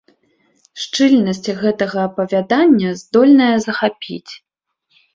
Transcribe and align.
Шчыльнасць 0.85 1.49
гэтага 1.61 1.97
апавядання 2.09 2.89
здольная 3.05 3.55
захапіць. 3.71 4.31